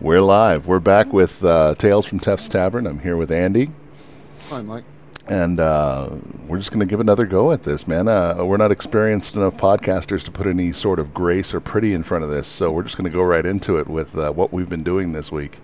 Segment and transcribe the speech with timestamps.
[0.00, 0.66] We're live.
[0.66, 2.86] We're back with uh, Tales from Tef's Tavern.
[2.86, 3.70] I'm here with Andy,
[4.50, 4.84] Hi, Mike.
[5.26, 6.10] and uh,
[6.46, 8.06] we're just going to give another go at this, man.
[8.06, 12.02] Uh, we're not experienced enough podcasters to put any sort of grace or pretty in
[12.02, 14.52] front of this, so we're just going to go right into it with uh, what
[14.52, 15.58] we've been doing this week.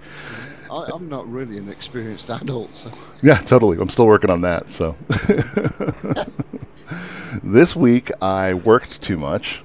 [0.71, 2.91] I, I'm not really an experienced adult, so
[3.23, 3.77] Yeah, totally.
[3.79, 4.73] I'm still working on that.
[4.73, 4.97] So
[7.43, 9.63] this week I worked too much,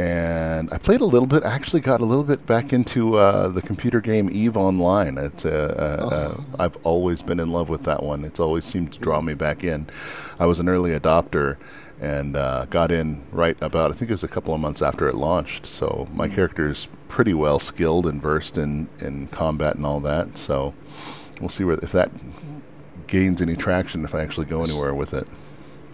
[0.00, 1.44] and I played a little bit.
[1.44, 5.18] I actually got a little bit back into uh, the computer game Eve Online.
[5.18, 8.24] It's, uh, uh, uh, I've always been in love with that one.
[8.24, 9.88] It's always seemed to draw me back in.
[10.38, 11.56] I was an early adopter.
[12.00, 15.06] And uh, got in right about I think it was a couple of months after
[15.06, 15.66] it launched.
[15.66, 20.38] So my character's pretty well skilled and versed in, in combat and all that.
[20.38, 20.72] So
[21.40, 22.10] we'll see where if that
[23.06, 25.28] gains any traction if I actually go anywhere with it.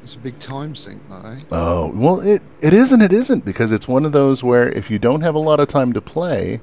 [0.06, 1.40] It's a big time sink, though, eh?
[1.50, 3.02] Oh well, it it isn't.
[3.02, 5.66] It isn't because it's one of those where if you don't have a lot of
[5.66, 6.60] time to play,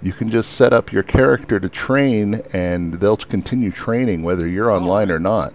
[0.00, 4.70] you can just set up your character to train, and they'll continue training whether you're
[4.70, 5.52] online or not.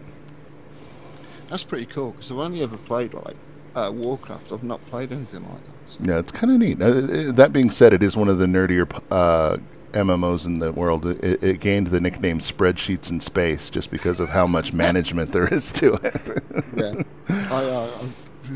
[1.47, 3.37] That's pretty cool because I've only ever played like
[3.73, 4.51] uh, Warcraft.
[4.51, 5.89] I've not played anything like that.
[5.89, 5.99] So.
[6.03, 6.79] Yeah, it's kind of neat.
[6.79, 9.57] Uh, that being said, it is one of the nerdier uh,
[9.93, 11.05] MMOs in the world.
[11.05, 15.47] It, it gained the nickname "Spreadsheets in Space" just because of how much management there
[15.53, 16.43] is to it.
[16.75, 17.89] Yeah, I,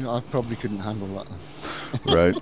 [0.03, 2.13] I, I probably couldn't handle that.
[2.13, 2.35] Right.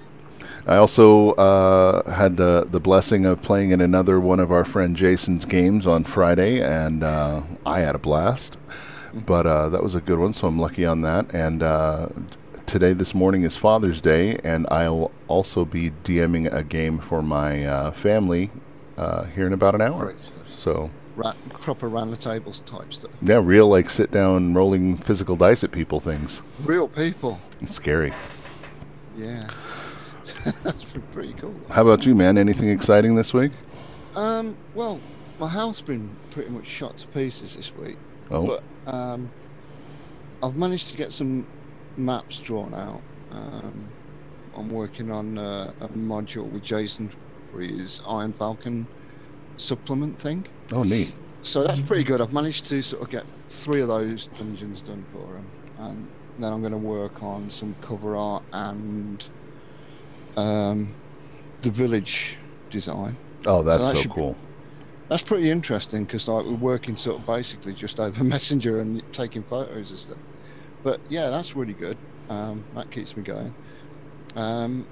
[0.66, 4.96] I also uh, had the the blessing of playing in another one of our friend
[4.96, 8.58] Jason's games on Friday, and uh, I had a blast.
[9.14, 11.34] But uh, that was a good one, so I'm lucky on that.
[11.36, 12.10] And uh,
[12.66, 17.64] today, this morning, is Father's Day, and I'll also be DMing a game for my
[17.66, 18.50] uh, family
[18.98, 20.06] uh, here in about an hour.
[20.06, 20.50] Great stuff.
[20.50, 23.12] So Ra- proper round the tables type stuff.
[23.22, 26.42] yeah, real like sit down rolling physical dice at people things.
[26.64, 27.40] Real people.
[27.62, 28.14] It's scary.
[29.18, 29.48] Yeah,
[30.64, 31.56] that's pre- pretty cool.
[31.70, 32.38] How about you, man?
[32.38, 33.52] Anything exciting this week?
[34.16, 35.00] Um, well,
[35.40, 37.98] my house has been pretty much shot to pieces this week.
[38.32, 38.48] Oh,
[38.86, 39.30] But um,
[40.42, 41.46] I've managed to get some
[41.98, 43.02] maps drawn out.
[43.32, 43.88] Um,
[44.56, 47.12] I'm working on uh, a module with Jason
[47.60, 48.88] his Iron Falcon
[49.58, 50.48] supplement thing.
[50.72, 51.14] oh, neat.
[51.44, 52.22] So that's pretty good.
[52.22, 55.48] I've managed to sort of get three of those dungeons done for him,
[55.78, 56.08] and
[56.40, 59.28] then I'm going to work on some cover art and
[60.38, 60.96] um,
[61.62, 62.38] the village
[62.70, 63.18] design.
[63.46, 64.38] Oh, that's that so should be- cool.
[65.10, 69.44] That's pretty interesting because like we're working sort of basically just over Messenger and taking
[69.44, 70.18] photos and stuff.
[70.82, 71.98] But yeah, that's really good.
[72.30, 73.54] Um, that keeps me going.
[74.36, 74.88] Um,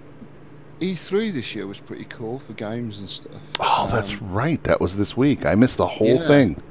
[0.82, 3.40] E3 this year was pretty cool for games and stuff.
[3.60, 4.62] Oh, that's Um, right.
[4.64, 5.46] That was this week.
[5.46, 6.28] I missed the whole Yeah.
[6.28, 6.62] thing.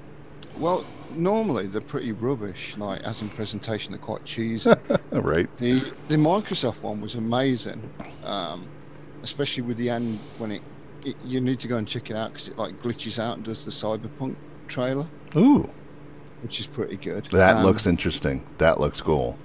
[0.58, 0.84] well.
[1.12, 2.74] Normally they're pretty rubbish.
[2.78, 4.70] Like as in presentation, they're quite cheesy.
[5.10, 5.48] right.
[5.58, 7.82] the the Microsoft one was amazing,
[8.22, 8.68] um,
[9.24, 10.62] especially with the end when it,
[11.04, 13.44] it you need to go and check it out because it like glitches out and
[13.44, 14.36] does the Cyberpunk
[14.68, 15.68] trailer, Ooh,
[16.42, 17.24] which is pretty good.
[17.32, 18.44] that Um, looks interesting.
[18.58, 19.36] That looks cool.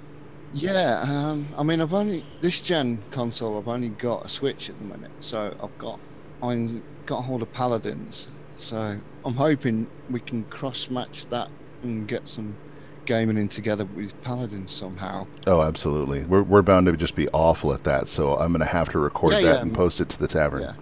[0.52, 3.58] Yeah, um, I mean, I've only this gen console.
[3.58, 6.00] I've only got a Switch at the minute, so I've got
[6.42, 8.28] I got hold of Paladins.
[8.56, 11.50] So I'm hoping we can cross match that
[11.82, 12.56] and get some
[13.04, 15.26] gaming in together with Paladins somehow.
[15.46, 16.24] Oh, absolutely.
[16.24, 18.08] We're we're bound to just be awful at that.
[18.08, 20.62] So I'm gonna have to record Yeah, that yeah, and post it to the tavern.
[20.62, 20.74] Yeah,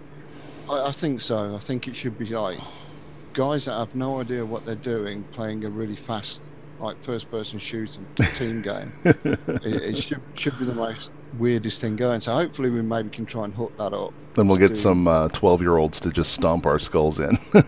[0.69, 1.55] I, I think so.
[1.55, 2.59] I think it should be like
[3.33, 6.49] guys that have no idea what they're doing playing a really fast,
[6.85, 8.91] like first-person shooting team game.
[9.03, 12.21] it, it should should be the most weirdest thing going.
[12.21, 14.13] So hopefully we maybe can try and hook that up.
[14.35, 17.37] Then we'll get do- some uh, twelve-year-olds to just stomp our skulls in.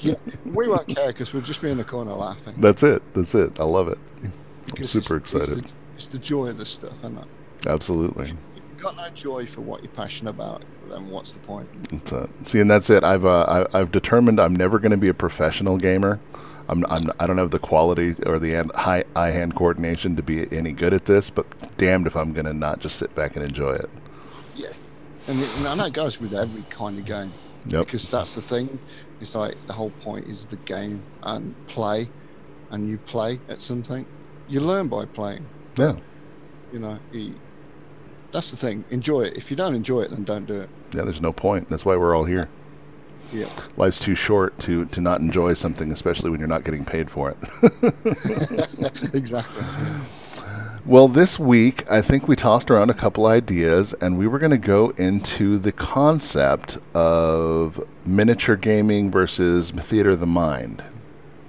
[0.00, 0.14] yeah,
[0.44, 2.54] we won't care because we'll just be in the corner laughing.
[2.58, 3.02] That's it.
[3.14, 3.58] That's it.
[3.60, 3.98] I love it.
[4.76, 5.64] I'm super it's- it's excited.
[5.64, 7.26] the, it's the joy of the stuff, isn't it?
[7.66, 8.30] Absolutely.
[8.30, 11.68] If you've got no joy for what you're passionate about, then what's the point?
[11.92, 13.04] It's, uh, see, and that's it.
[13.04, 16.18] I've uh, I, I've determined I'm never going to be a professional gamer.
[16.68, 20.22] I'm, I'm I don't have the quality or the hand, high eye hand coordination to
[20.22, 21.30] be any good at this.
[21.30, 21.46] But
[21.76, 23.90] damned if I'm going to not just sit back and enjoy it.
[24.54, 24.72] Yeah,
[25.26, 27.32] and, and I know it goes with every kind of game.
[27.66, 27.86] Yep.
[27.86, 28.78] because that's the thing.
[29.20, 32.08] It's like the whole point is the game and play,
[32.70, 34.06] and you play at something.
[34.48, 35.46] You learn by playing.
[35.76, 35.96] Yeah.
[36.72, 37.34] You know, you,
[38.32, 38.84] that's the thing.
[38.90, 39.36] Enjoy it.
[39.36, 40.70] If you don't enjoy it, then don't do it.
[40.92, 41.02] Yeah.
[41.02, 41.68] There's no point.
[41.68, 42.48] That's why we're all here.
[43.32, 47.10] Yeah, Life's too short to to not enjoy something, especially when you're not getting paid
[47.10, 47.38] for it.
[49.14, 49.64] exactly.
[50.84, 54.50] Well, this week, I think we tossed around a couple ideas, and we were going
[54.50, 60.82] to go into the concept of miniature gaming versus theater of the mind.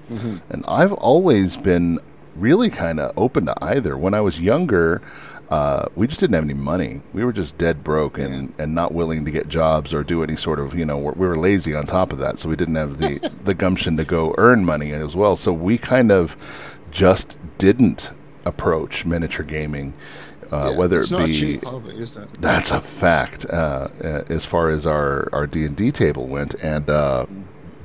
[0.07, 1.99] hmm And I've always been
[2.35, 3.97] really kind of open to either.
[3.97, 5.01] When I was younger,
[5.49, 7.01] uh, we just didn't have any money.
[7.13, 10.35] We were just dead broke and, and not willing to get jobs or do any
[10.35, 12.39] sort of, you know, we're, were lazy on top of that.
[12.39, 15.35] So we didn't have the, the gumption to go earn money as well.
[15.35, 16.35] So we kind of
[16.91, 18.11] just didn't
[18.45, 19.93] approach miniature gaming.
[20.51, 21.67] Uh, Yeah, whether it be cheap it?
[22.39, 26.53] that's a fact uh, uh, as far as our our D and D table went,
[26.55, 27.25] and uh,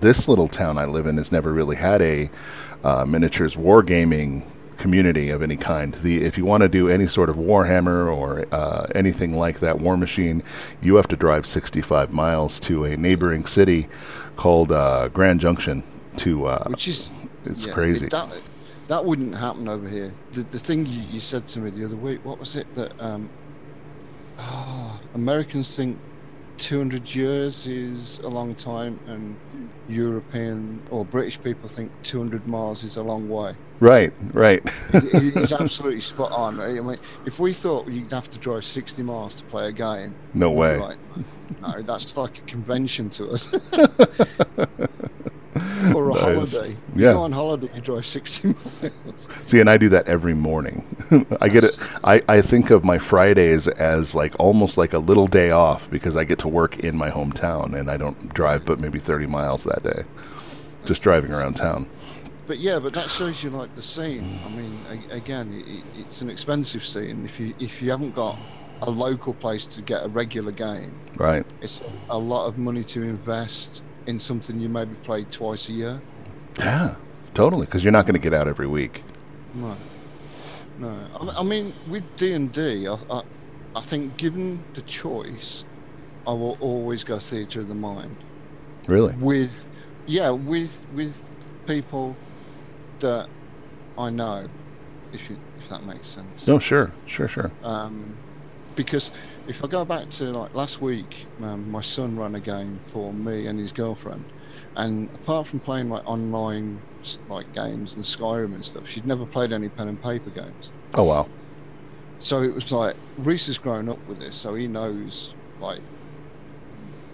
[0.00, 2.28] this little town I live in has never really had a
[2.84, 4.42] uh, miniatures wargaming
[4.78, 5.94] community of any kind.
[5.94, 9.80] The if you want to do any sort of Warhammer or uh, anything like that,
[9.80, 10.42] War Machine,
[10.80, 13.88] you have to drive 65 miles to a neighboring city
[14.36, 15.82] called uh, Grand Junction.
[16.18, 17.10] To uh, Which is
[17.44, 18.06] it's yeah, crazy.
[18.06, 18.28] it- that,
[18.88, 20.12] that wouldn't happen over here.
[20.32, 22.92] The the thing you, you said to me the other week, what was it that
[23.00, 23.28] um,
[24.38, 25.98] ah, Americans think
[26.58, 29.36] 200 years is a long time, and
[29.88, 33.54] European or British people think 200 miles is a long way.
[33.80, 34.62] right, right.
[35.12, 36.60] He's absolutely spot on.
[36.60, 36.96] I mean,
[37.26, 40.78] if we thought you'd have to drive 60 miles to play a game, no way.
[40.78, 40.98] like,
[41.62, 43.48] no, that's like a convention to us.
[45.94, 46.76] or a holiday.
[46.94, 47.08] Yeah.
[47.10, 48.48] You go on holiday, you drive 60
[48.82, 49.28] miles.
[49.46, 50.84] See, and I do that every morning.
[51.40, 51.76] I get it.
[52.04, 56.16] I, I think of my Fridays as like almost like a little day off because
[56.16, 59.64] I get to work in my hometown and I don't drive but maybe 30 miles
[59.64, 60.02] that day,
[60.84, 61.88] just driving around town.
[62.46, 64.40] But yeah, but that shows you like the scene.
[64.44, 64.78] I mean,
[65.10, 67.26] a- again, i it's an expensive scene.
[67.26, 68.38] If you if you haven't got
[68.80, 71.44] a local place to get a regular game, Right.
[71.60, 76.00] it's a lot of money to invest in something you maybe play twice a year.
[76.58, 76.96] Yeah,
[77.34, 77.66] totally.
[77.66, 79.04] Because you're not going to get out every week.
[79.54, 79.76] No,
[80.78, 80.98] no.
[81.20, 83.22] I, I mean, with D and D, I, I,
[83.76, 85.64] I think given the choice,
[86.26, 88.16] I will always go theatre of the mind
[88.86, 89.14] Really?
[89.16, 89.68] with,
[90.06, 91.14] yeah, with with
[91.66, 92.16] people
[93.00, 93.28] that
[93.98, 94.48] I know,
[95.12, 96.46] if you, if that makes sense.
[96.46, 97.52] No, sure, sure, sure.
[97.62, 98.16] Um,
[98.78, 99.10] because
[99.48, 103.12] if I go back to like last week, um, my son ran a game for
[103.12, 104.24] me and his girlfriend,
[104.76, 106.80] and apart from playing like online
[107.28, 110.70] like games and Skyrim and stuff, she'd never played any pen and paper games.
[110.94, 111.28] Oh wow.
[112.20, 115.80] So it was like Reese has grown up with this, so he knows like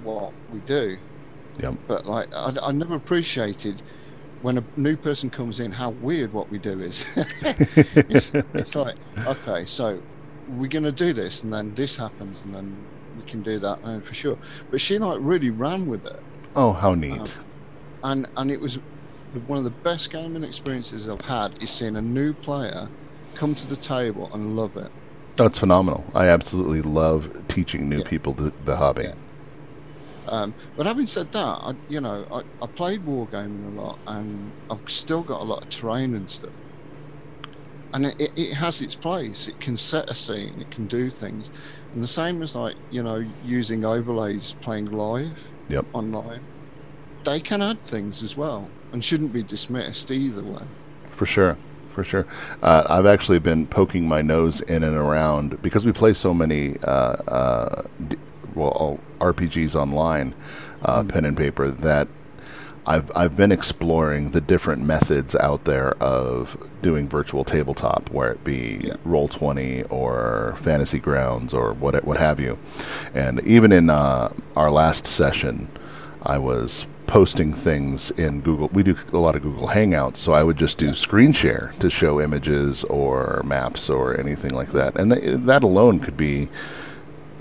[0.02, 0.98] what we do.
[1.58, 1.74] Yep.
[1.88, 3.82] But like I, I never appreciated
[4.42, 7.06] when a new person comes in how weird what we do is.
[7.16, 8.96] it's, it's like
[9.26, 10.02] okay, so
[10.50, 12.76] we're gonna do this, and then this happens, and then
[13.16, 14.38] we can do that, and for sure.
[14.70, 16.20] But she like really ran with it,
[16.56, 17.20] Oh, how neat.
[17.20, 17.28] Um,
[18.02, 18.78] and and it was
[19.46, 22.88] one of the best gaming experiences I've had is seeing a new player
[23.34, 24.90] come to the table and love it.
[25.36, 26.04] That's phenomenal.
[26.14, 28.04] I absolutely love teaching new Yeah.
[28.08, 29.04] people the, the hobby.
[29.04, 29.14] Yeah.
[30.28, 34.52] Um, but having said that, I, you know, I, I played wargaming a lot, and
[34.70, 36.52] I've still got a lot of terrain and stuff.
[37.94, 39.46] And it, it, has its place.
[39.46, 40.60] It can set a scene.
[40.60, 41.50] It can do things,
[41.94, 45.38] and the same as like you know using overlays, playing live,
[45.68, 45.86] Yep.
[45.92, 46.40] online.
[47.24, 50.64] They can add things as well, and shouldn't be dismissed either way.
[51.10, 51.56] For sure,
[51.92, 52.26] for sure.
[52.62, 56.76] Uh, I've actually been poking my nose in and around because we play so many,
[56.82, 56.90] uh,
[57.28, 58.16] uh, d-
[58.56, 60.34] well, RPGs online,
[60.84, 61.70] uh, pen and paper.
[61.70, 62.08] That
[62.86, 68.44] I've I've been exploring the different methods out there of doing virtual tabletop, where it
[68.44, 68.96] be Yeah.
[69.04, 72.58] Roll Twenty or Fantasy Grounds or what what have you.
[73.14, 75.70] And even in uh, our last session,
[76.22, 78.68] I was posting things in Google.
[78.72, 81.88] We do a lot of Google Hangouts, so I would just do screen share to
[81.90, 84.96] show images or maps or anything like that.
[84.98, 86.48] And th- that alone could be.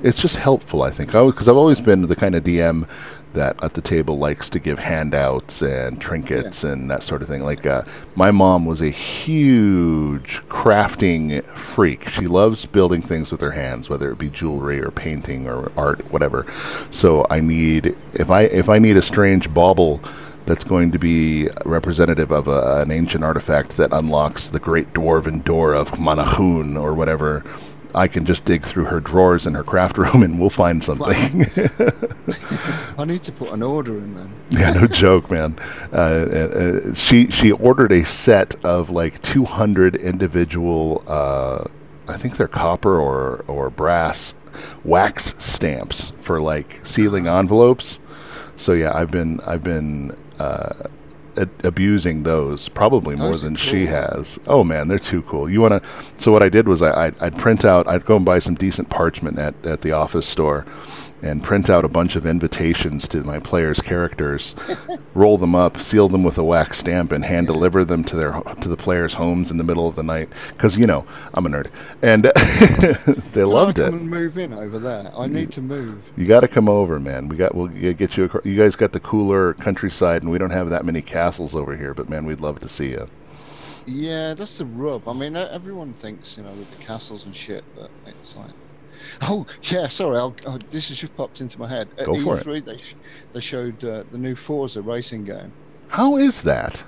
[0.03, 2.89] It's just helpful, I think, because I've always been the kind of DM
[3.33, 7.43] that at the table likes to give handouts and trinkets and that sort of thing.
[7.43, 7.83] Like uh,
[8.15, 12.07] my mom was a huge crafting freak.
[12.09, 16.11] She loves building things with her hands, whether it be jewelry or painting or art,
[16.11, 16.45] whatever.
[16.91, 20.01] So I need if I if I need a strange bauble
[20.45, 25.43] that's going to be representative of a, an ancient artifact that unlocks the great dwarven
[25.43, 27.43] door of Manachun or whatever.
[27.95, 31.45] I can just dig through her drawers in her craft room and we'll find something.
[32.97, 34.33] I need to put an order in then.
[34.49, 35.57] yeah, no joke, man.
[35.91, 41.65] Uh, uh, she she ordered a set of like 200 individual, uh,
[42.07, 44.33] I think they're copper or or brass
[44.83, 47.99] wax stamps for like sealing envelopes.
[48.57, 50.87] So yeah, I've been I've been uh,
[51.37, 53.95] a- abusing those probably more Those than she cool.
[53.95, 54.39] has.
[54.47, 55.49] Oh man, they're too cool.
[55.49, 55.89] You want to?
[56.17, 57.87] So what I did was I I'd, I'd print out.
[57.87, 60.65] I'd go and buy some decent parchment at at the office store,
[61.23, 64.53] and print out a bunch of invitations to my players' characters,
[65.13, 68.33] roll them up, seal them with a wax stamp, and hand deliver them to their
[68.59, 70.29] to the players' homes in the middle of the night.
[70.49, 72.25] Because you know I'm a nerd, and
[73.31, 73.93] they loved I it.
[73.93, 75.11] and move in over there?
[75.15, 76.03] I need to move.
[76.17, 77.29] You got to come over, man.
[77.29, 78.29] We got we'll get you.
[78.43, 81.93] You guys got the cooler countryside, and we don't have that many castles over here.
[81.93, 83.09] But man, we'd love to see you.
[83.85, 85.07] Yeah, that's the rub.
[85.09, 88.51] I mean, everyone thinks, you know, with the castles and shit, but it's like.
[89.21, 91.87] Oh, yeah, sorry, I'll, oh, this has just popped into my head.
[91.97, 92.45] At Go for it.
[92.45, 92.95] E3, they, sh-
[93.33, 95.51] they showed uh, the new Forza racing game.
[95.89, 96.83] How is that?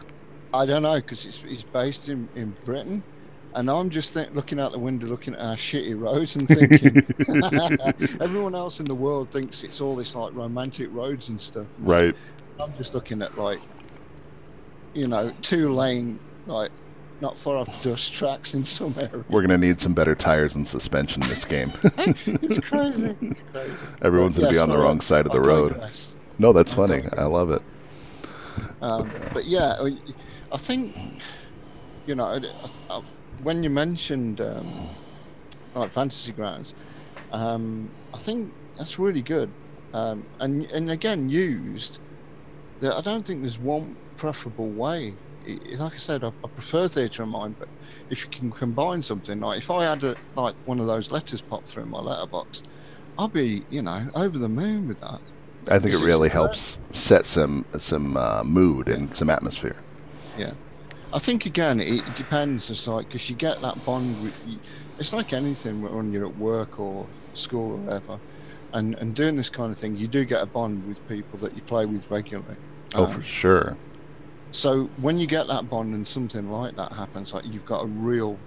[0.53, 3.03] I don't know, because it's, it's based in, in Britain,
[3.53, 7.05] and I'm just think, looking out the window, looking at our shitty roads and thinking.
[8.22, 11.67] everyone else in the world thinks it's all this, like, romantic roads and stuff.
[11.79, 12.15] Right.
[12.60, 13.60] I'm just looking at, like,
[14.93, 16.72] you know, two lane, like,
[17.22, 19.24] not far off dust tracks in some areas.
[19.29, 21.72] We're gonna need some better tires and suspension in this game.
[21.84, 23.15] it's crazy.
[23.22, 23.74] It's crazy.
[24.01, 25.72] Everyone's gonna But, be yeah, on the sorry, wrong side of the I road.
[25.74, 26.15] digress.
[26.38, 27.03] No, that's funny.
[27.17, 27.62] I love it.
[28.81, 29.98] Um, but yeah, I-
[30.51, 30.95] I think
[32.05, 33.01] you know I- I-
[33.43, 34.89] when you mentioned um,
[35.74, 36.74] like fantasy grounds,
[37.31, 39.50] um, I think that's really good.
[39.93, 42.00] Um, and and again used.
[42.81, 45.13] That I don't think there's one preferable way.
[45.47, 47.69] Like I said, I, I prefer theatre of mind, but
[48.09, 51.41] if you can combine something like if I had a, like one of those letters
[51.41, 52.63] pop through in my letterbox,
[53.17, 55.19] I'd be you know over the moon with that.
[55.69, 59.75] I think it really helps set some some uh, mood and some atmosphere.
[60.37, 60.53] Yeah,
[61.13, 62.69] I think again, it depends.
[62.69, 64.21] It's like because you get that bond.
[64.21, 64.33] With,
[64.99, 68.19] it's like anything when you're at work or school or whatever,
[68.73, 71.55] and and doing this kind of thing, you do get a bond with people that
[71.55, 72.57] you play with regularly.
[72.93, 73.77] Oh, Um, for sure.
[74.55, 77.88] So when you get that bond and something like that happens, like you've got a
[77.88, 78.38] real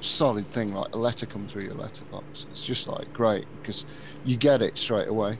[0.00, 2.46] solid thing, like a letter come through your letterbox.
[2.50, 3.84] It's just like great because
[4.24, 5.38] you get it straight away.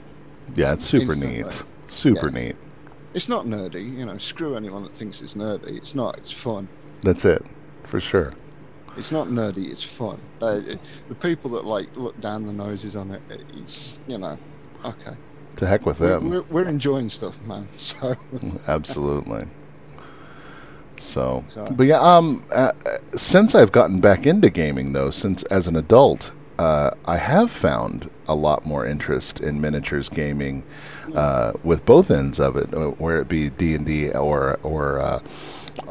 [0.55, 1.43] Yeah, it's super instantly.
[1.43, 1.63] neat.
[1.87, 2.43] Super Yeah.
[2.47, 2.55] neat.
[3.13, 4.17] It's not nerdy, you know.
[4.17, 5.77] Screw anyone that thinks it's nerdy.
[5.77, 6.17] It's not.
[6.17, 6.67] It's fun.
[7.01, 7.41] That's it,
[7.83, 8.33] for sure.
[8.97, 9.69] It's not nerdy.
[9.69, 10.19] It's fun.
[10.41, 10.59] Uh,
[11.09, 14.37] the people that like look down the noses on it, it- it's you know,
[14.83, 15.15] okay.
[15.57, 16.29] To heck with them.
[16.29, 17.67] we're, we're enjoying stuff, man.
[17.77, 18.15] So
[18.67, 19.47] Absolutely.
[21.01, 25.43] So, So- but yeah, um, uh, uh, since I've gotten back into gaming, though, since
[25.43, 30.63] as an adult, uh, I have found a lot more interest in miniatures gaming,
[31.15, 34.99] uh, with both ends of it, uh, where it be D and D or or
[34.99, 35.19] uh,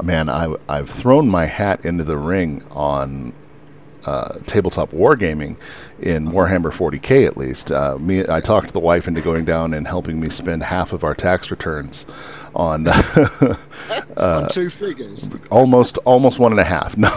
[0.01, 3.33] man, I I've thrown my hat into the ring on
[4.05, 5.57] uh, tabletop wargaming
[5.99, 7.71] in Warhammer 40k at least.
[7.71, 11.03] Uh, me, I talked the wife into going down and helping me spend half of
[11.03, 12.05] our tax returns
[12.55, 12.87] on
[14.17, 15.29] on two figures.
[15.49, 16.95] almost almost one and a half.
[17.01, 17.09] No,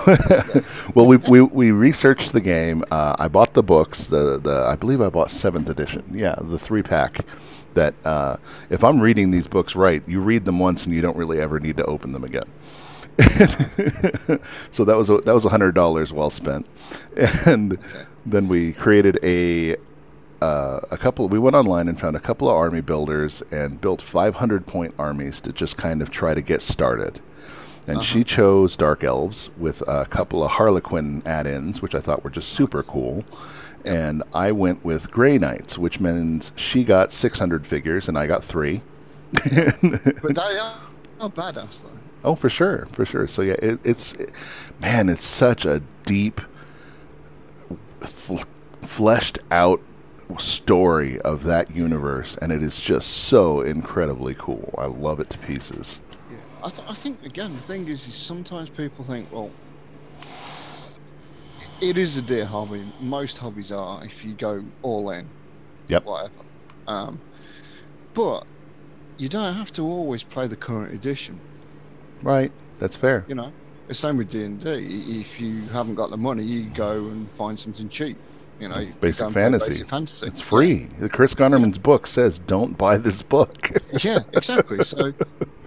[0.94, 2.84] well, we, we we researched the game.
[2.90, 4.06] Uh, I bought the books.
[4.06, 6.04] The the I believe I bought seventh edition.
[6.12, 7.18] Yeah, the three pack.
[7.74, 8.36] That uh,
[8.70, 11.58] if I'm reading these books right, you read them once and you don't really ever
[11.58, 12.44] need to open them again.
[14.70, 16.66] so that was a, that was a hundred dollars well spent,
[17.46, 17.78] and
[18.26, 19.76] then we created a
[20.40, 21.28] uh, a couple.
[21.28, 25.40] We went online and found a couple of army builders and built 500 point armies
[25.42, 27.20] to just kind of try to get started.
[27.86, 32.30] And she chose dark elves with a couple of Harlequin add-ins, which I thought were
[32.30, 33.24] just super cool.
[33.84, 38.42] And I went with Grey Knights, which means she got 600 figures and I got
[38.42, 38.80] three.
[39.42, 40.80] But they are,
[41.20, 41.90] are badass though.
[42.24, 43.26] Oh, for sure, for sure.
[43.26, 44.14] So yeah, it, it's
[44.80, 46.40] man, it's such a deep,
[48.00, 48.46] f-
[48.82, 49.82] fleshed out
[50.38, 54.75] story of that universe, and it is just so incredibly cool.
[54.78, 56.00] I love it to pieces.
[56.31, 56.37] Yeah.
[56.62, 59.50] I, th- I think again the thing is, is sometimes people think, well,
[61.81, 62.85] it is a dear hobby.
[63.00, 65.28] Most hobbies are if you go all in.
[65.88, 66.04] Yep.
[66.04, 66.33] Whatever.
[66.87, 67.21] Um,
[68.14, 68.47] but
[69.19, 71.40] you don't have to always play the current edition.
[72.23, 73.25] Right, that's fair.
[73.28, 73.52] You know,
[73.88, 75.21] the same with D and D.
[75.21, 78.16] If you haven't got the money, you go and find something cheap.
[78.61, 79.70] You know, you Basic go and play fantasy.
[79.73, 80.26] Basic fantasy.
[80.28, 80.88] It's free.
[81.11, 83.70] Chris Gonnerman's book says, "Don't buy this book."
[84.04, 84.82] Yeah, exactly.
[84.84, 85.12] So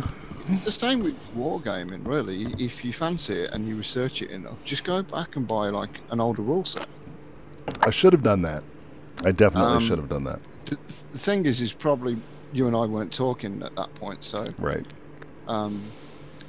[0.66, 2.44] the same with wargaming, really.
[2.58, 6.00] If you fancy it and you research it enough, just go back and buy like
[6.12, 6.88] an older rule set.
[7.82, 8.64] I should have done that.
[9.24, 10.40] I definitely Um, should have done that.
[10.66, 10.78] The,
[11.14, 12.18] the thing is, is probably
[12.54, 14.86] you and I weren't talking at that point, so Right
[15.48, 15.84] um,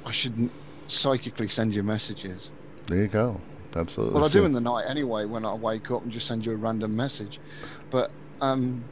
[0.05, 0.51] I shouldn't
[0.87, 2.51] psychically send you messages.
[2.87, 3.39] there, you go.
[3.75, 4.15] Absolutely.
[4.15, 6.53] Well, I do in the night anyway when I wake up and just send you
[6.53, 7.39] a random message.
[7.91, 8.11] But
[8.41, 8.83] um,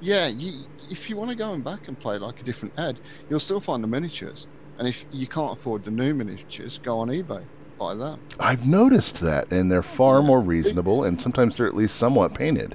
[0.00, 2.98] yeah, you, if you want to go and back and play like a different ed,
[3.28, 4.46] you'll still find the miniatures.
[4.78, 7.42] And if you can't afford the new miniatures, go on eBay,
[7.78, 8.20] buy them.
[8.38, 12.74] I've noticed that, and they're far more reasonable, and sometimes they're at least somewhat painted.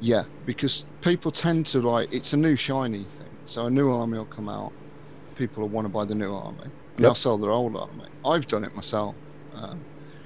[0.00, 3.28] Yeah, because people tend to like it's a new shiny thing.
[3.46, 4.72] So a new army will come out,
[5.34, 6.70] people will want to buy the new army, Yep.
[6.98, 8.04] they'll sell their old army.
[8.24, 9.14] I've done it myself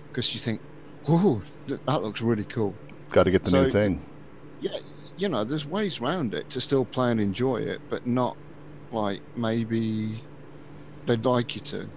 [0.08, 0.60] because you think,
[1.06, 2.74] "Whoa, that looks really cool."
[3.10, 4.02] Got to get the new thing.
[4.60, 4.78] Yeah,
[5.16, 8.36] you know, there's ways around it to still play and enjoy it, but not
[8.92, 10.22] like maybe
[11.06, 11.88] they'd like you to,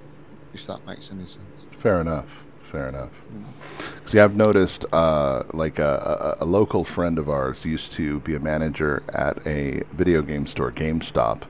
[0.54, 1.66] if that makes any sense.
[1.72, 2.28] Fair enough.
[2.64, 3.12] Fair enough.
[3.34, 4.10] Mm.
[4.10, 8.36] See, I've noticed, uh, like a, a, a local friend of ours used to be
[8.36, 11.44] a manager at a video game store, GameStop,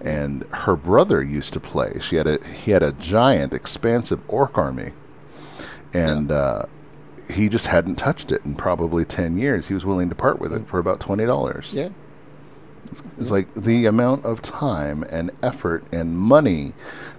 [0.00, 1.98] and her brother used to play.
[2.00, 4.92] She had a he had a giant, expansive orc army,
[5.94, 6.64] and uh,
[7.30, 9.68] he just hadn't touched it in probably ten years.
[9.68, 11.72] He was willing to part with it for about twenty dollars.
[11.72, 11.90] Yeah,
[13.18, 16.74] It's like the amount of time and effort and money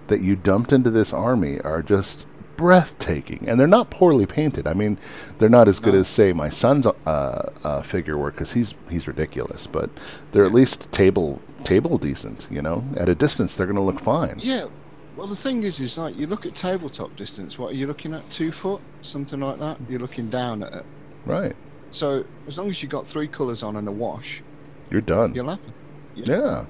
[0.08, 2.28] that you dumped into this army are just
[2.58, 4.66] breathtaking, and they're not poorly painted.
[4.68, 4.98] I mean,
[5.40, 6.00] they're not as good No.
[6.02, 9.90] as say my son's uh, uh, figure work because he's he's ridiculous, but
[10.32, 12.48] they're at least table table decent.
[12.52, 14.40] You know, at a distance they're going to look fine.
[14.42, 14.68] yeah.
[15.16, 17.58] Well, the thing is, is like you look at tabletop distance.
[17.58, 18.30] What are you looking at?
[18.30, 19.78] Two foot, something like that.
[19.90, 20.86] You're looking down at it.
[21.26, 21.56] Right,
[21.92, 24.44] So as long as you got three colours on and a wash,
[24.92, 25.34] you're done.
[25.34, 25.74] you're laughing.
[26.16, 26.66] Yeah.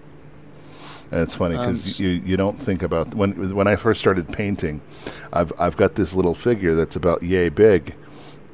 [1.11, 3.99] And it's funny Um, because s- you you don't think about when when I first
[3.99, 4.81] started painting,
[5.33, 7.95] I've I've got this little figure that's about yay big,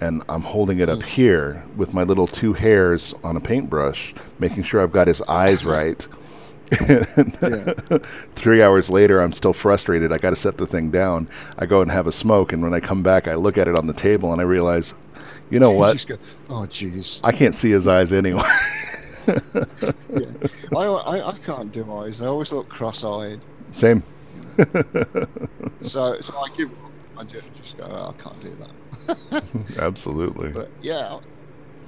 [0.01, 1.03] and I'm holding it up Mm.
[1.03, 5.63] here with my little two hairs on a paintbrush, making sure I've got his eyes
[5.77, 6.07] right.
[8.35, 10.13] Three hours later, I'm still frustrated.
[10.13, 11.27] I got to set the thing down.
[11.57, 13.75] I go and have a smoke, and when I come back, I look at it
[13.75, 14.93] on the table, and I realize,
[15.49, 16.05] you know what?
[16.07, 16.17] go,
[16.49, 17.19] oh, jeez.
[17.23, 18.43] I can't see his eyes anyway.
[19.27, 20.25] Yeah.
[20.75, 22.19] I, I I can't do eyes.
[22.19, 23.39] They always look cross-eyed.
[23.73, 24.03] Same.
[25.81, 26.91] So so I give up.
[27.17, 27.85] I just just go.
[27.89, 29.43] Oh, I can't do that.
[29.79, 30.49] Absolutely.
[30.49, 31.19] But yeah,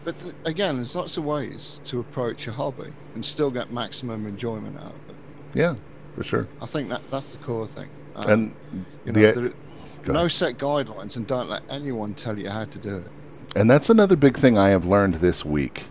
[0.03, 4.77] but again, there's lots of ways to approach a hobby and still get maximum enjoyment
[4.77, 5.15] out of it.
[5.53, 5.75] Yeah,
[6.15, 6.47] for sure.
[6.61, 7.89] I think that that's the core thing.
[8.15, 9.53] Um, and you know, the,
[10.07, 10.31] no ahead.
[10.31, 13.07] set guidelines, and don't let anyone tell you how to do it.
[13.55, 15.85] and that's another big thing I have learned this week.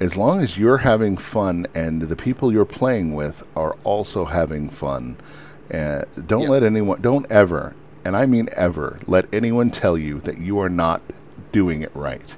[0.00, 4.68] As long as you're having fun and the people you're playing with are also having
[4.68, 5.16] fun,
[5.72, 6.48] uh, don't Yeah.
[6.48, 10.68] let anyone, don't ever, and I mean ever, let anyone tell you that you are
[10.68, 11.02] not
[11.52, 12.34] doing it right.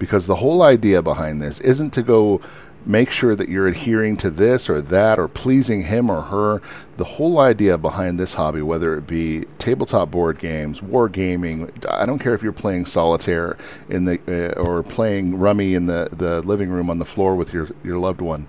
[0.00, 2.40] Because the whole idea behind this isn't to go
[2.86, 6.62] make sure that you're adhering to this or that or pleasing him or her.
[6.96, 12.06] The whole idea behind this hobby, whether it be tabletop board games, war gaming, I
[12.06, 13.56] don't care if you're playing solitaire
[13.88, 17.52] in the uh, or playing rummy in the, the living room on the floor with
[17.52, 18.48] your your loved one.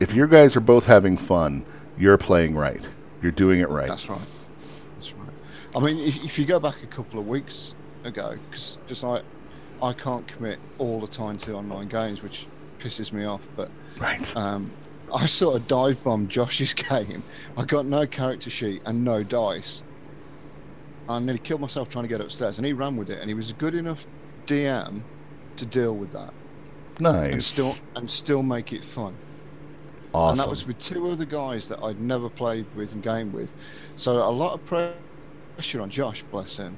[0.00, 1.64] If you guys are both having fun,
[1.98, 2.86] you're playing right.
[3.22, 3.88] You're doing it right.
[3.88, 4.20] That's right.
[4.96, 5.32] That's right.
[5.74, 9.24] I mean, if, if you go back a couple of weeks ago, because just like
[9.82, 12.46] I can't commit all the time to online games, which
[12.78, 13.42] pisses me off.
[13.56, 14.36] But Right.
[14.36, 14.70] um,
[15.12, 17.22] I sort of dive bombed Josh's game.
[17.56, 19.82] I got no character sheet and no dice.
[21.08, 23.34] I nearly killed myself trying to get upstairs, and he ran with it, and he
[23.34, 24.04] was a good enough
[24.46, 25.02] DM
[25.56, 26.32] to deal with that
[27.00, 27.32] nice.
[27.32, 29.16] and still and still make it fun.
[30.12, 30.32] awesome.
[30.32, 33.52] And that was with two other guys that I'd never played with and game with.
[33.96, 36.76] So a lot of pressure on Josh, bless him,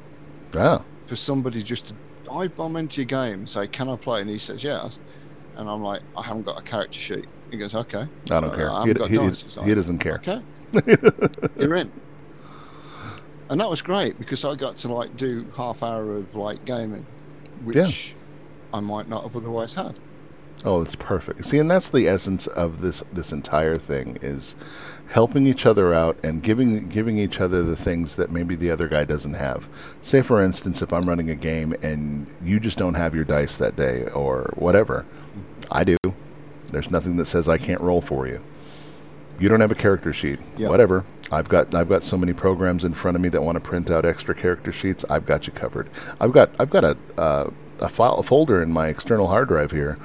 [0.55, 0.83] yeah.
[1.07, 1.95] for somebody just to
[2.31, 4.21] dive bomb into your game say, Can I play?
[4.21, 4.99] And he says, Yes.
[5.57, 7.27] And I'm like, I haven't got a character sheet.
[7.51, 8.03] He goes, Okay.
[8.03, 8.71] I don't Uh, care.
[8.71, 9.45] I He, he- dice.
[9.65, 10.17] He doesn't care.
[10.27, 10.41] Okay.
[11.59, 11.93] You're in.
[13.49, 17.05] And that was great because I got to like do half hour of like gaming,
[17.65, 17.91] which Yeah.
[18.73, 19.99] I might not have otherwise had.
[20.65, 21.47] Oh, it's perfect.
[21.47, 24.55] See, and that's the essence of this this entire thing is
[25.09, 28.87] helping each other out and giving giving each other the things that maybe the other
[28.87, 29.69] guy doesn't have.
[30.03, 33.57] Say for instance, if I'm running a game and you just don't have your dice
[33.57, 35.07] that day or whatever,
[35.71, 35.97] I do.
[36.67, 38.41] There's nothing that says I can't roll for you.
[39.39, 40.39] You don't have a character sheet.
[40.59, 40.69] Yeah.
[40.69, 41.07] Whatever.
[41.33, 43.91] I've got I've got so many programs in front of me that want to print
[43.91, 45.07] out extra character sheets.
[45.09, 45.89] I've got you covered.
[46.21, 49.71] I've got I've got a uh, a file a folder in my external hard drive
[49.71, 49.97] here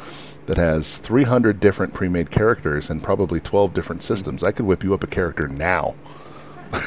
[0.45, 4.43] that has 300 different pre-made characters and probably 12 different systems.
[4.43, 5.95] I could whip you up a character now.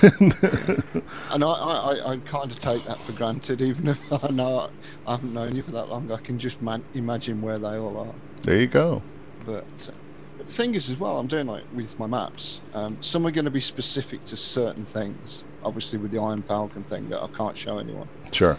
[1.31, 4.71] And I, I, I, kind of take that for granted, even if I know
[5.07, 6.11] I haven't known you for that long.
[6.11, 8.15] I can just man- imagine where they all are.
[8.43, 9.03] There you go.
[9.47, 9.93] But, uh,
[10.37, 12.61] but the thing is, as well, I'm doing like with my maps.
[12.75, 15.45] Um, some are going to be specific to certain things.
[15.65, 18.09] Obviously, with the Iron Falcon thing that I can't show anyone.
[18.33, 18.59] Sure.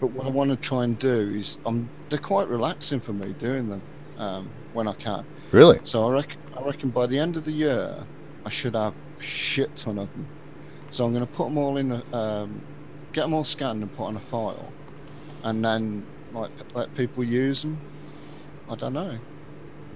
[0.00, 3.32] But what I want to try and do is, um, they're quite relaxing for me
[3.34, 3.82] doing them
[4.20, 5.24] um, when I can.
[5.50, 5.80] Really?
[5.84, 8.04] So I reckon, I reckon by the end of the year,
[8.44, 10.26] I should have a shit ton of them.
[10.90, 12.60] So I'm going to put them all in, a, um,
[13.12, 14.72] get them all scanned and put on a file,
[15.42, 17.80] and then like p- let people use them.
[18.68, 19.18] I don't know.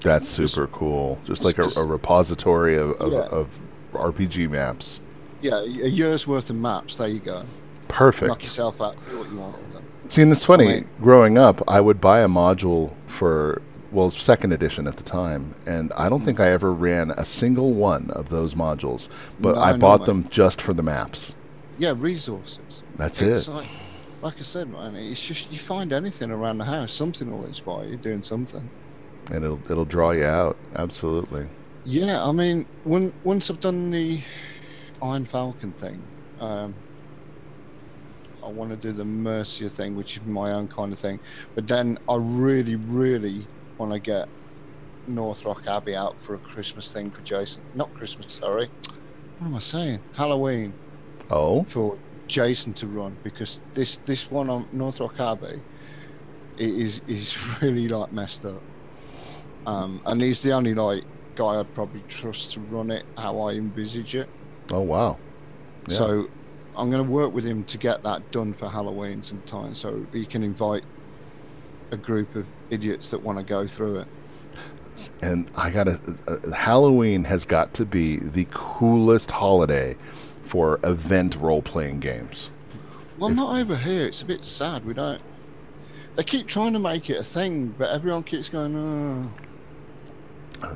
[0.00, 1.18] That's super cool.
[1.24, 3.20] Just like a, a repository of, of, Yeah.
[3.20, 3.48] of
[3.92, 5.00] RPG maps.
[5.40, 6.96] Yeah, a year's worth of maps.
[6.96, 7.44] There you go.
[7.88, 8.28] Perfect.
[8.28, 8.96] Knock yourself out.
[9.10, 9.56] Do what you want.
[10.08, 10.66] See, and it's funny.
[10.66, 11.00] Wait.
[11.00, 13.62] Growing up, I would buy a module for
[13.94, 17.74] well, second edition at the time, and I don't think I ever ran a single
[17.74, 19.08] one of those modules.
[19.40, 20.06] But No, I bought mate.
[20.06, 21.34] them just for the maps.
[21.76, 22.82] Yeah, resources.
[22.96, 23.46] That's It's it.
[23.46, 23.70] Like,
[24.22, 27.86] like I said, man, it's just you find anything around the house, something will inspire
[27.86, 28.70] you doing something.
[29.30, 30.58] and it'll it'll draw you out.
[30.74, 31.50] Absolutely.
[31.84, 34.22] Yeah, I mean, when once I've done the
[35.02, 36.82] Iron Falcon thing, um,
[38.42, 41.20] I want to do the Mercia thing, which is my own kind of thing.
[41.54, 44.28] But then I really, really want to get
[45.06, 47.62] North Rock Abbey out for a Christmas thing for Jason.
[47.74, 48.70] Not Christmas, sorry.
[49.38, 50.00] What am I saying?
[50.12, 50.74] Halloween
[51.30, 55.62] Oh, for Jason to run because this this one on North Rock Abbey
[56.56, 58.62] is is really like messed up.
[59.66, 61.04] Um, and he's the only like
[61.36, 64.28] guy I'd probably trust to run it how I envisage it.
[64.70, 65.18] oh wow.
[65.88, 65.98] Yeah.
[65.98, 66.28] So
[66.76, 70.26] I'm going to work with him to get that done for Halloween sometime, so he
[70.26, 70.84] can invite
[71.92, 74.08] a group of idiots that want to go through it.
[75.22, 75.98] and I gotta.
[76.28, 79.96] Uh, Halloween has got to be the coolest holiday
[80.44, 82.50] for event role playing games.
[83.18, 84.06] Well, not over here.
[84.06, 84.84] It's a bit sad.
[84.84, 85.22] We don't.
[86.16, 88.76] They keep trying to make it a thing, but everyone keeps going.
[88.76, 89.32] Oh.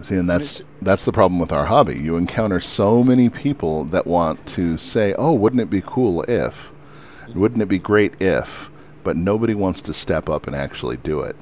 [0.02, 1.96] See, and that's that's the problem with our hobby.
[1.98, 6.72] You encounter so many people that want to say, "Oh, wouldn't it be cool if?
[7.34, 8.70] Wouldn't it be great if?"
[9.04, 11.36] But nobody wants to step up and actually do it.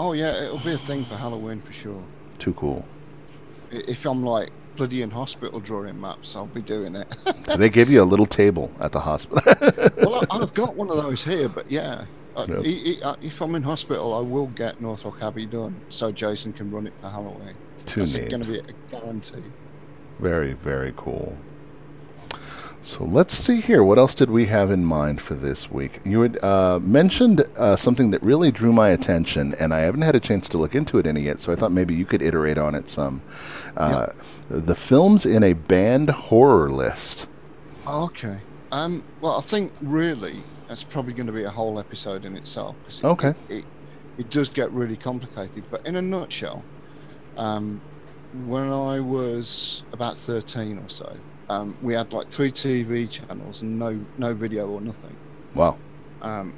[0.00, 2.02] Oh yeah, it'll be a thing for Halloween for sure.
[2.38, 2.86] Too cool.
[3.70, 7.06] If I'm like bloody in hospital drawing maps, I'll be doing it.
[7.58, 9.42] they give you a little table at the hospital.
[9.98, 12.64] well, I, I've got one of those here, but yeah, uh, Yep.
[12.64, 16.54] i- i- uh, if I'm in hospital, I will get Northrop Abbey done so Jason
[16.54, 17.54] can run it for Halloween.
[17.84, 19.42] Too That's going to be a guarantee.
[20.18, 21.36] Very, very cool.
[22.82, 23.84] So let's see here.
[23.84, 26.00] What else did we have in mind for this week?
[26.04, 30.16] You had uh, mentioned uh, something that really drew my attention, and I haven't had
[30.16, 31.40] a chance to look into it any yet.
[31.40, 33.22] So I thought maybe you could iterate on it some.
[33.76, 34.06] Uh,
[34.48, 37.28] The films in a banned horror list.
[37.86, 38.38] Okay.
[38.72, 39.04] Um.
[39.20, 42.76] Well, I think really that's probably going to be a whole episode in itself.
[42.84, 43.34] 'cause it, Okay.
[43.48, 43.64] It, it,
[44.18, 46.64] it does get really complicated, but in a nutshell,
[47.36, 47.80] um,
[48.46, 51.16] when I was about thirteen or so,
[51.50, 55.16] um, we had like three TV channels and no no video or nothing.
[55.54, 55.76] Wow.
[56.22, 56.54] Um,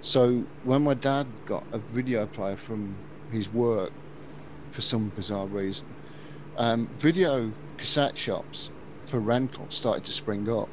[0.00, 2.96] so when my dad got a video player from
[3.30, 3.92] his work,
[4.72, 5.86] for some bizarre reason,
[6.58, 8.70] um, video cassette shops
[9.06, 10.68] for rental started to spring up,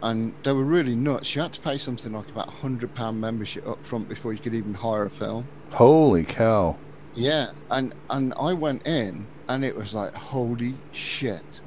[0.00, 1.34] and they were really nuts.
[1.34, 4.38] You had to pay something like about a hundred pound membership up front before you
[4.38, 5.48] could even hire a film.
[5.72, 6.78] Holy cow.
[7.16, 11.60] Yeah, and and I went in, and it was like holy shit.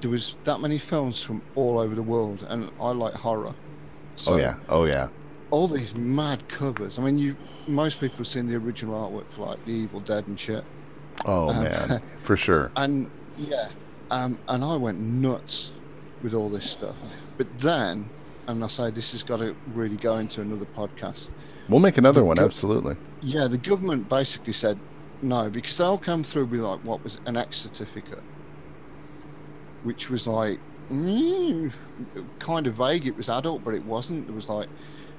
[0.00, 3.54] There was that many films from all over the world, and I like horror.
[4.26, 4.54] oh, yeah.
[4.68, 5.08] Oh, yeah.
[5.50, 6.98] all these mad covers.
[6.98, 7.36] I mean, you
[7.66, 10.64] most people have seen the original artwork for like The Evil Dead and shit.
[11.24, 12.02] Oh, Um, man.
[12.22, 12.70] For sure.
[12.76, 13.68] And yeah,
[14.10, 15.72] um, and I went nuts
[16.22, 16.96] with all this stuff.
[17.36, 18.08] But then,
[18.46, 21.28] and I say this has got to really go into another podcast.
[21.68, 22.96] We'll make another one, go- absolutely.
[23.20, 24.78] Yeah, the government basically said
[25.22, 28.22] no because they'll come through with like what was an X certificate,
[29.82, 31.72] which was like mm,
[32.40, 33.06] kind of vague.
[33.06, 34.26] It was adult, but it wasn't.
[34.26, 34.68] There was like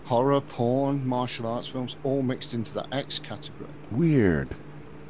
[0.03, 3.73] horror, porn, martial arts films, all mixed into that X category.
[3.91, 4.57] Weird.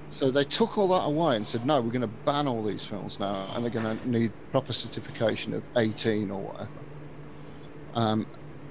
[0.10, 2.84] So they took all that away and said, no, we're going to ban all these
[2.84, 6.84] films now, and they're going to need proper certification of 18 or whatever.
[7.94, 8.26] Um,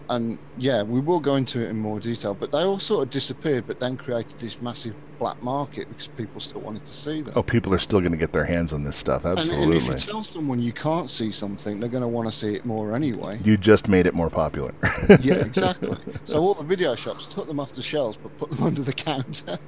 [0.08, 3.10] and yeah, we will go into it in more detail, but they all sort of
[3.10, 7.32] disappeared, but then created this massive black market because people still wanted to see them.
[7.36, 9.24] Oh, people are still going to get their hands on this stuff.
[9.24, 9.92] and, and if Absolutely.
[9.92, 12.96] you tell someone you can't see something, they're going to want to see it more
[12.96, 13.38] anyway.
[13.44, 14.72] You just made it more popular.
[15.20, 15.96] yeah, exactly.
[16.24, 18.92] So all the video shops took them off the shelves, but put them under the
[18.92, 19.58] counter.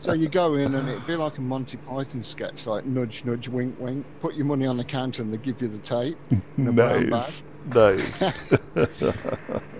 [0.00, 3.48] So you go in and it'd be like a Monty Python sketch, like nudge, nudge,
[3.48, 4.04] wink, wink.
[4.20, 6.18] Put your money on the counter and they give you the tape.
[6.58, 7.44] in a brown nice.
[7.72, 8.24] Nice.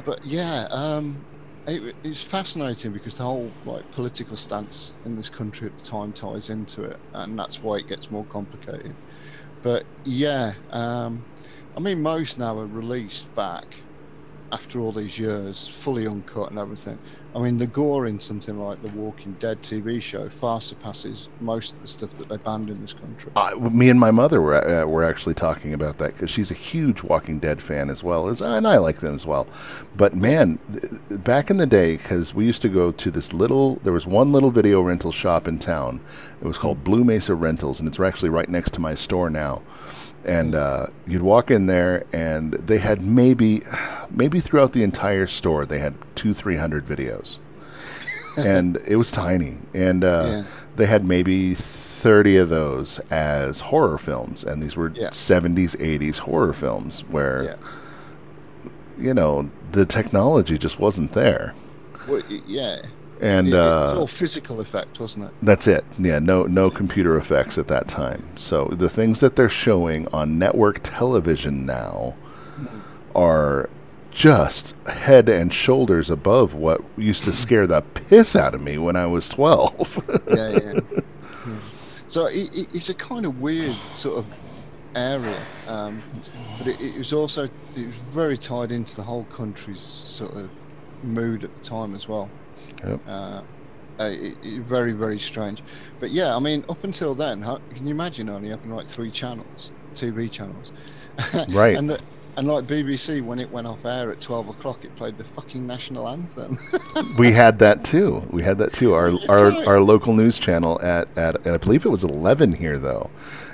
[0.06, 1.24] But yeah, um,
[1.66, 6.12] it, it's fascinating because the whole like political stance in this country at the time
[6.12, 8.96] ties into it, and that's why it gets more complicated.
[9.62, 11.26] But yeah, um,
[11.76, 13.85] I mean, most now are released back
[14.52, 16.98] after all these years, fully uncut and everything.
[17.34, 21.74] I mean, the gore in something like the Walking Dead TV show far surpasses most
[21.74, 23.30] of the stuff that they banned in this country.
[23.60, 27.02] Me and my mother were uh, were actually talking about that because she's a huge
[27.02, 29.46] Walking Dead fan as well as, and I like them as well.
[29.96, 33.76] But man, th- back in the day, because we used to go to this little,
[33.82, 36.00] there was one little video rental shop in town.
[36.40, 39.62] It was called Blue Mesa Rentals, and it's actually right next to my store now.
[40.26, 43.62] And uh, you'd walk in there, and they had maybe,
[44.10, 47.38] maybe throughout the entire store, they had two, three hundred videos
[48.36, 50.44] and it was tiny, and uh, Yeah.
[50.74, 55.10] they had maybe thirty of those as horror films, and these were Yeah.
[55.12, 57.54] seventies, eighties horror films where Yeah.
[58.98, 61.54] you know the technology just wasn't there,
[62.08, 62.82] Well, yeah.
[63.20, 65.30] And was uh, all physical effect, wasn't it?
[65.42, 65.84] that's it.
[65.98, 68.28] Yeah, no no computer effects at that time.
[68.36, 72.16] So the things that they're showing on network television now
[73.14, 73.68] are
[74.10, 78.96] just head and shoulders above what used to scare the piss out of me when
[78.96, 80.22] I was 12.
[80.28, 80.72] yeah, yeah.
[80.72, 81.00] Yeah.
[82.08, 84.26] So it, it, it's a kind of weird sort of
[84.94, 86.00] area, um,
[86.56, 90.48] but it, it was also it was very tied into the whole country's sort of
[91.02, 92.30] mood at the time as well.
[92.86, 93.00] Yep.
[93.06, 93.42] Uh,
[93.98, 95.62] uh, it, it, very very strange,
[96.00, 99.10] but yeah, I mean up until then, how, can you imagine only having like three
[99.10, 100.70] channels, TV channels,
[101.48, 101.76] Right.
[101.76, 102.00] and the,
[102.36, 105.66] and like BBC when it went off air at twelve o'clock, it played the fucking
[105.66, 106.58] national anthem.
[107.18, 108.22] we had that too.
[108.30, 108.92] We had that too.
[108.92, 109.66] Our our, right.
[109.66, 113.08] our local news channel at, at and I believe it was eleven here though.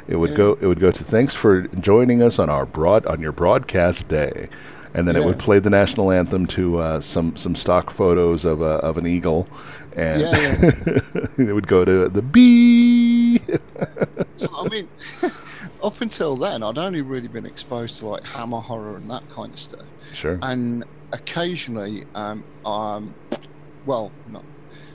[0.09, 0.37] It would Yeah.
[0.37, 4.09] go it would go to thanks for joining us on our broad on your broadcast
[4.09, 4.49] day.
[4.95, 8.61] And then it would play the national anthem to uh, some some stock photos of
[8.61, 9.49] a, of an eagle,
[9.97, 11.27] and Yeah, yeah.
[11.49, 13.41] it would go to the bee.
[14.37, 14.89] So I mean,
[15.83, 19.53] up until then, I'd only really been exposed to like hammer horror and that kind
[19.53, 20.39] of stuff, sure.
[20.43, 23.15] and occasionally, um, um,
[23.87, 24.45] well, not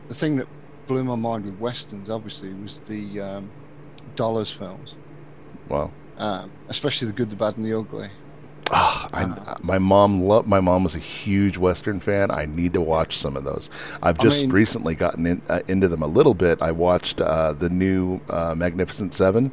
[0.09, 0.47] the thing that
[0.87, 3.49] blew my mind with westerns, obviously, was the um,
[4.15, 4.95] Dollars films,
[5.69, 5.91] Wow.
[6.17, 8.09] um, especially the Good, the Bad, and the Ugly.
[8.71, 10.47] Ah, I, my mom loved.
[10.47, 12.31] My mom was a huge Western fan.
[12.31, 13.69] I need to watch some of those.
[14.03, 16.61] I've I just mean- recently gotten in, uh, into them a little bit.
[16.61, 19.51] I watched uh, the new uh, Magnificent Seven.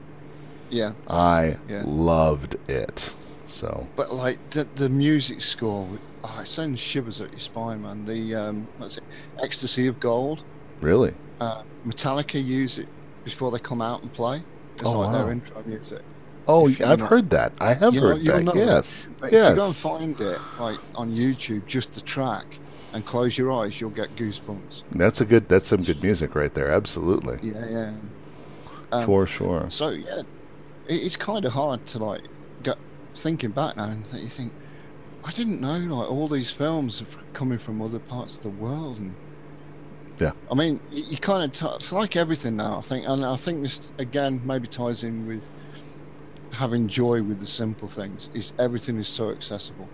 [0.70, 1.82] Yeah, I Yeah.
[1.86, 3.14] loved it.
[3.46, 5.86] So but like the the music score,
[6.24, 8.04] oh, it sends shivers up your spine, man.
[8.06, 9.04] The um, what's it,
[9.40, 10.42] Ecstasy of Gold.
[10.80, 12.88] really, Uh, Metallica use it
[13.22, 14.42] before they come out and play.
[14.76, 15.22] It's Oh, like wow.
[15.22, 16.02] their intro music.
[16.48, 17.52] Oh, I've know- heard that.
[17.60, 18.42] I have You know- heard you'll that.
[18.44, 22.46] know Yes, But if you go and find it like on YouTube, just the track,
[22.92, 24.82] and close your eyes, you'll get goosebumps.
[24.92, 25.48] that's a good.
[25.48, 26.70] That's some good music right there.
[26.70, 27.92] Absolutely, Yeah, yeah.
[28.92, 29.66] Um, for sure.
[29.70, 32.22] So yeah, it, it's kind of hard to like
[32.62, 32.74] go
[33.16, 34.52] thinking back now and you think
[35.24, 38.98] I didn't know like all these films are coming from other parts of the world
[38.98, 39.14] and.
[40.20, 40.30] Yeah.
[40.48, 42.78] I mean, you, you kind of t- it's like everything now.
[42.78, 45.48] I think, and I think this again maybe ties in with
[46.54, 48.30] having joy with the simple things.
[48.34, 49.88] Is everything is so accessible.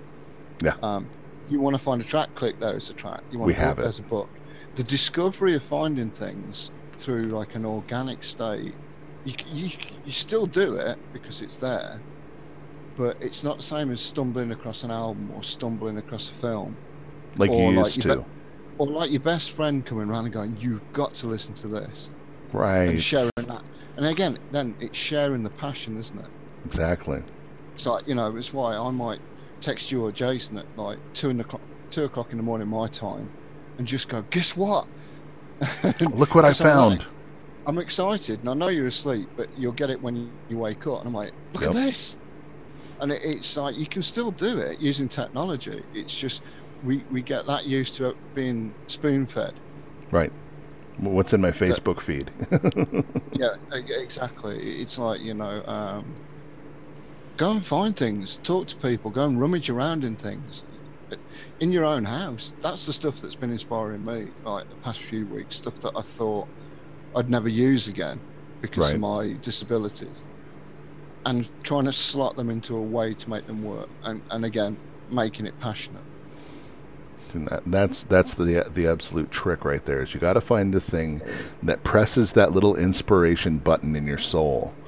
[0.63, 0.75] Yeah.
[0.83, 1.09] Um,
[1.49, 3.23] you want to find a track, click there is a track.
[3.33, 3.83] You want We book, have it.
[3.83, 4.29] there's a book.
[4.77, 8.75] The discovery of finding things through like an organic state,
[9.25, 9.71] you, you,
[10.05, 12.01] you still do it because it's there,
[12.97, 16.77] but it's not the same as stumbling across an album or stumbling across a film.
[17.37, 18.27] Like or you like used to, bet-
[18.79, 22.09] Or like your best friend coming around and going, "You've got to listen to this,"
[22.53, 22.91] right?
[22.91, 23.63] and sharing that.
[23.97, 26.27] And again, then it's sharing the passion, isn't it?
[26.65, 27.23] Exactly.
[27.75, 29.21] It's like you know, it's why I might
[29.61, 32.69] text you or Jason at like two in the clock, two o'clock in the morning
[32.69, 33.31] my time,
[33.79, 34.87] and just go, "Guess what?
[36.01, 36.99] Look what I Because I'm found.
[37.01, 37.09] like-
[37.67, 40.17] I'm excited, and I know you're asleep, but you'll get it when
[40.49, 41.71] you, wake up." And I'm like, "Look Yep.
[41.71, 42.17] at this!"
[43.01, 45.83] And it, it's like you can still do it using technology.
[45.95, 46.41] It's just
[46.85, 49.55] we we get that used to being spoon fed.
[50.11, 50.33] Right.
[50.99, 52.31] What's in my Facebook feed?
[53.33, 54.59] Yeah, exactly.
[54.83, 56.15] It's like you know, um,
[57.41, 60.65] go and find things, talk to people, go and rummage around in things
[61.61, 62.55] in your own house.
[62.63, 65.57] That's the stuff that's been inspiring me, like the past few weeks.
[65.57, 66.49] Stuff that I thought
[67.17, 68.23] I'd never use again
[68.63, 68.93] because Right.
[68.93, 70.25] of my disabilities,
[71.25, 74.79] and trying to slot them into a way to make them work, and and again,
[75.09, 76.05] making it passionate.
[77.33, 80.03] And that, that's that's the the absolute trick right there.
[80.03, 81.23] Is you got to find the thing
[81.63, 84.80] that presses that little inspiration button in your soul,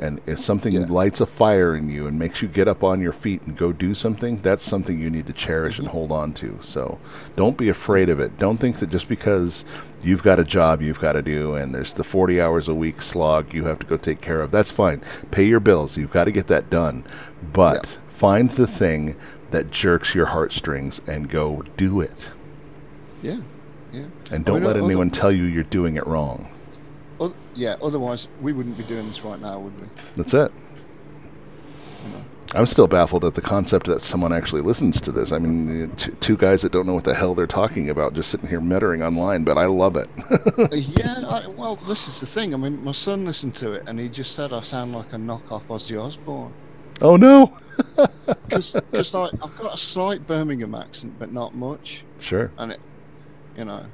[0.00, 0.86] and if something Yeah.
[0.88, 3.70] lights a fire in you and makes you get up on your feet and go
[3.70, 6.58] do something, that's something you need to cherish and hold on to.
[6.62, 6.98] So
[7.36, 8.38] don't be afraid of it.
[8.38, 9.64] Don't think that just because
[10.02, 13.02] you've got a job you've got to do and there's the 40 hours a week
[13.02, 14.50] slog you have to go take care of.
[14.50, 15.02] That's fine.
[15.30, 15.96] Pay your bills.
[15.98, 17.04] You've got to get that done.
[17.52, 19.16] But find the thing
[19.50, 22.30] that jerks your heartstrings and go do it.
[23.22, 23.40] Yeah.
[23.92, 24.04] Yeah.
[24.30, 26.48] And don't mean, let anyone tell you you're doing it wrong.
[27.54, 27.76] Yeah.
[27.82, 29.86] Otherwise, we wouldn't be doing this right now, would we?
[30.16, 30.52] That's it.
[32.04, 32.24] You know.
[32.54, 35.30] I'm still baffled at the concept that someone actually listens to this.
[35.32, 38.30] I mean, t- two guys that don't know what the hell they're talking about just
[38.30, 40.08] sitting here muttering online, but I love it.
[40.60, 41.22] Uh, yeah.
[41.26, 42.52] I, well, this is the thing.
[42.54, 45.16] I mean, my son listened to it, and he just said I sound like a
[45.16, 46.52] knockoff Ozzy Osbourne.
[47.00, 47.56] oh no!
[48.48, 48.74] Because
[49.14, 52.50] like I've got a slight Birmingham accent, but not much, Sure.
[52.58, 52.80] and it,
[53.56, 53.86] you know,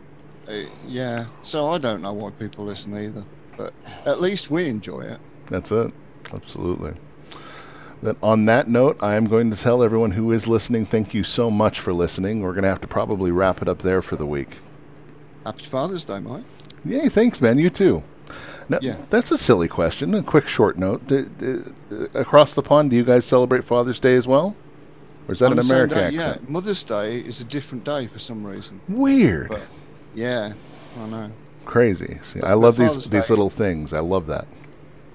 [0.49, 0.53] uh,
[0.87, 1.27] yeah.
[1.42, 3.25] So I don't know why people listen either,
[3.57, 3.73] but
[4.05, 5.19] at least we enjoy it.
[5.47, 5.92] That's it.
[6.33, 6.95] Absolutely.
[8.03, 11.25] Then on that note, I am going to tell everyone who is listening, thank you
[11.25, 12.42] so much for listening.
[12.42, 14.59] We're going to have to probably wrap it up there for the week.
[15.45, 16.45] Happy Father's Day, mate.
[16.85, 17.59] Yay, thanks, man.
[17.59, 18.03] You too.
[18.69, 18.97] Now, Yeah.
[19.11, 20.12] That's a silly question.
[20.14, 21.07] A quick short note.
[21.07, 21.59] D- d-
[22.14, 24.57] across the pond, do you guys celebrate Father's Day as well?
[25.29, 26.42] Or is that On an American day, accent?
[26.45, 28.81] Yeah, Mother's Day is a different day for some reason.
[28.88, 29.49] Weird.
[29.49, 29.62] But
[30.14, 30.53] yeah,
[31.01, 31.31] I know.
[31.66, 32.18] Crazy.
[32.22, 33.92] See, I love these Father's these Day- little things.
[33.92, 34.46] I love that.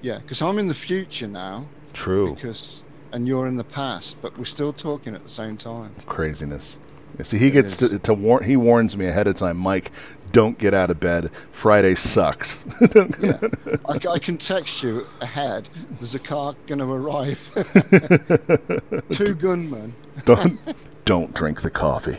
[0.02, 2.34] Yeah, because I'm in the future now, True.
[2.34, 5.94] because and you're in the past, but we're still talking at the same time.
[6.06, 6.78] Craziness.
[7.18, 7.90] Yeah, see, he It gets is.
[7.90, 8.42] to, to warn.
[8.44, 9.92] He warns me ahead of time, Mike.
[10.32, 11.30] Don't get out of bed.
[11.52, 12.64] Friday sucks.
[13.20, 13.38] Yeah,
[13.86, 15.68] I, I can text you ahead.
[16.00, 17.38] There's a car going to arrive.
[19.10, 19.94] Two gunmen.
[20.24, 20.58] don't
[21.04, 22.18] don't drink the coffee.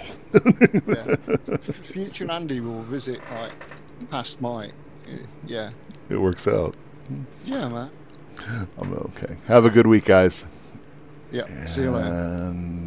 [0.88, 1.16] Yeah.
[1.92, 3.52] Future Andy will visit like
[4.06, 4.74] past Mike.
[5.46, 5.72] Yeah,
[6.10, 6.76] It works out.
[7.44, 7.90] yeah, man.
[8.80, 9.36] I'm okay.
[9.48, 10.46] Have a good week, guys.
[11.32, 11.66] Yeah.
[11.66, 12.10] See you later.